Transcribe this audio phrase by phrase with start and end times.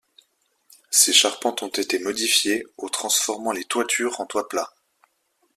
[0.89, 4.73] Ses charpentes ont été modifiées au transformant les toitures en toits plats.